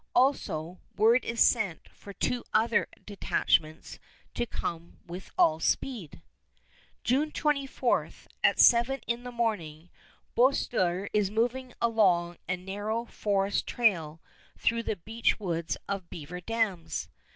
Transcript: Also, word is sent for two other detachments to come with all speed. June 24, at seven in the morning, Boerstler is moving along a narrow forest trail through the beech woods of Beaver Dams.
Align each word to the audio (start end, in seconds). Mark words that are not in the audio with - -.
Also, 0.15 0.79
word 0.97 1.23
is 1.23 1.39
sent 1.39 1.87
for 1.89 2.11
two 2.11 2.43
other 2.55 2.87
detachments 3.05 3.99
to 4.33 4.47
come 4.47 4.97
with 5.05 5.29
all 5.37 5.59
speed. 5.59 6.23
June 7.03 7.29
24, 7.31 8.09
at 8.43 8.59
seven 8.59 8.99
in 9.05 9.21
the 9.21 9.31
morning, 9.31 9.91
Boerstler 10.35 11.07
is 11.13 11.29
moving 11.29 11.75
along 11.79 12.37
a 12.49 12.57
narrow 12.57 13.05
forest 13.05 13.67
trail 13.67 14.19
through 14.57 14.81
the 14.81 14.95
beech 14.95 15.39
woods 15.39 15.77
of 15.87 16.09
Beaver 16.09 16.41
Dams. 16.41 17.07